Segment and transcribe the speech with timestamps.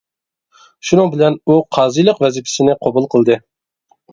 [0.91, 3.37] شۇنىڭ بىلەن ئۇ قازىلىق ۋەزىپىسىنى قوبۇل قىلدى.